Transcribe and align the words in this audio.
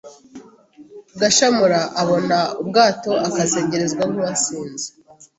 Gashamura 1.19 1.79
Abona 2.01 2.37
ubwato 2.61 3.11
Akazengerezwa 3.27 4.03
nk’uwasinze 4.09 4.87